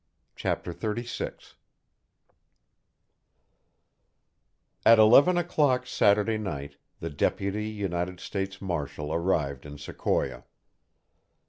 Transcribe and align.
CHAPTER 0.35 0.73
XXXVI 0.73 1.53
At 4.83 4.97
eleven 4.97 5.37
o'clock 5.37 5.85
Saturday 5.85 6.39
night 6.39 6.77
the 6.99 7.11
deputy 7.11 7.67
United 7.67 8.19
States 8.19 8.59
marshal 8.59 9.13
arrived 9.13 9.63
in 9.63 9.77
Sequoia. 9.77 10.45